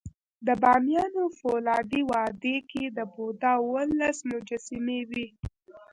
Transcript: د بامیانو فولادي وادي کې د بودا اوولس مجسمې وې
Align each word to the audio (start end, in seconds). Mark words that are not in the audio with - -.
د 0.45 0.47
بامیانو 0.61 1.23
فولادي 1.39 2.01
وادي 2.11 2.57
کې 2.69 2.83
د 2.97 2.99
بودا 3.13 3.51
اوولس 3.61 4.17
مجسمې 4.31 4.99
وې 5.09 5.25